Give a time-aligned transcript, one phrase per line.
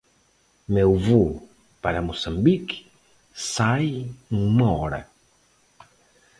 [0.67, 1.47] Meu voo
[1.79, 2.87] para Moçambique
[3.35, 5.07] sai em uma hora.